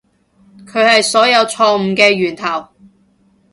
[0.65, 2.69] 佢係所有錯誤嘅源頭